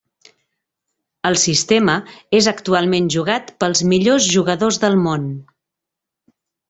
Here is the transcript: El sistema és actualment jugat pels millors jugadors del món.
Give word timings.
El 1.29 1.35
sistema 1.41 1.97
és 2.39 2.47
actualment 2.53 3.11
jugat 3.17 3.51
pels 3.65 3.83
millors 3.93 4.29
jugadors 4.39 4.81
del 4.87 4.99
món. 5.07 5.29